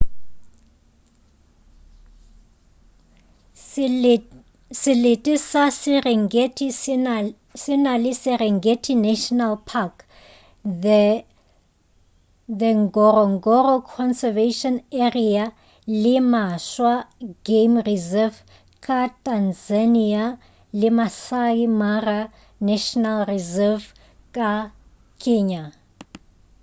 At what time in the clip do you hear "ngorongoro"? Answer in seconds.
12.85-13.75